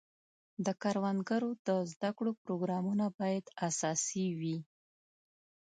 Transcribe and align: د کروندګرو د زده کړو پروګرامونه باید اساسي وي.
د 0.65 0.67
کروندګرو 0.81 1.51
د 1.67 1.69
زده 1.91 2.09
کړو 2.17 2.31
پروګرامونه 2.43 3.05
باید 3.19 3.45
اساسي 3.67 4.27
وي. 4.39 4.57